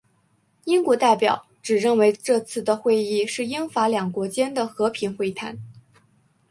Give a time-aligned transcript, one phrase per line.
[0.63, 5.59] 英国代表只认为这次的会议是英法两国间的和平会谈。